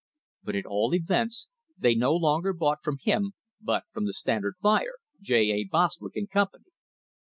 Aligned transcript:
But 0.43 0.55
at 0.55 0.65
all 0.65 0.95
events 0.95 1.47
they) 1.77 1.93
longer 1.95 2.53
bought 2.53 2.79
from 2.83 2.97
him 3.03 3.33
but 3.61 3.83
from 3.91 4.05
the 4.05 4.13
Standard 4.13 4.55
buyer, 4.59 4.95
A. 5.31 5.65
Bostwick 5.65 6.15
and 6.15 6.27
Company. 6.27 6.65